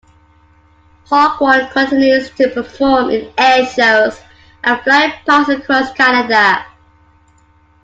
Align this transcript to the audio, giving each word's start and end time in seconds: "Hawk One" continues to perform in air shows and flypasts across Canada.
"Hawk 1.05 1.39
One" 1.41 1.69
continues 1.69 2.31
to 2.31 2.49
perform 2.49 3.11
in 3.11 3.31
air 3.37 3.63
shows 3.67 4.19
and 4.63 4.79
flypasts 4.79 5.55
across 5.59 5.93
Canada. 5.93 6.65